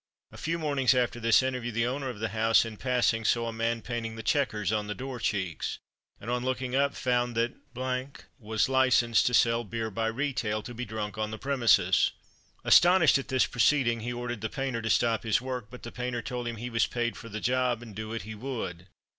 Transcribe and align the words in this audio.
A 0.31 0.37
few 0.37 0.57
mornings 0.57 0.95
after 0.95 1.19
this 1.19 1.43
interview, 1.43 1.71
the 1.71 1.85
owner 1.85 2.09
of 2.09 2.17
the 2.17 2.29
house, 2.29 2.65
in 2.65 2.75
passing, 2.75 3.23
saw 3.23 3.47
a 3.47 3.53
man 3.53 3.83
painting 3.83 4.15
the 4.15 4.23
chequers 4.23 4.71
on 4.71 4.87
the 4.87 4.95
door 4.95 5.19
cheeks, 5.19 5.77
and 6.19 6.27
on 6.27 6.43
looking 6.43 6.75
up 6.75 6.95
found 6.95 7.35
that" 7.35 7.53
was 8.39 8.67
licensed 8.67 9.27
to 9.27 9.35
sell 9.35 9.63
beer 9.63 9.91
by 9.91 10.07
retail, 10.07 10.63
to 10.63 10.73
be 10.73 10.85
drunk 10.85 11.19
on 11.19 11.29
the 11.29 11.37
premises." 11.37 12.09
Astonished 12.63 13.19
at 13.19 13.27
this 13.27 13.45
proceeding, 13.45 13.99
he 13.99 14.11
ordered 14.11 14.41
the 14.41 14.49
painter 14.49 14.81
to 14.81 14.89
stop 14.89 15.21
his 15.21 15.39
work, 15.39 15.67
but 15.69 15.83
the 15.83 15.91
painter 15.91 16.23
told 16.23 16.47
him 16.47 16.55
he 16.55 16.71
was 16.71 16.87
paid 16.87 17.15
for 17.15 17.29
the 17.29 17.39
job, 17.39 17.83
and 17.83 17.93
do 17.93 18.11
it 18.11 18.23
he 18.23 18.33
would. 18.33 18.87